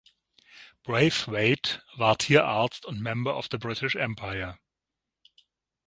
Braithwaite 0.83 1.83
war 1.95 2.17
Tierarzt 2.17 2.87
und 2.87 3.01
Member 3.01 3.37
of 3.37 3.49
the 3.51 3.59
British 3.59 3.93
Empire. 3.95 4.57